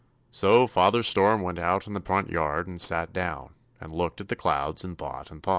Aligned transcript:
So 0.31 0.65
Father 0.65 1.03
Storm 1.03 1.41
went 1.43 1.59
out 1.59 1.85
into 1.85 1.99
the 1.99 2.03
front 2.03 2.31
yard 2.31 2.67
and 2.67 2.81
sat 2.81 3.13
down 3.13 3.53
and 3.79 3.93
looked 3.93 4.19
at 4.19 4.29
the 4.29 4.35
clouds 4.35 4.83
and 4.83 4.97
thought 4.97 5.29
and 5.29 5.43
thought." 5.43 5.49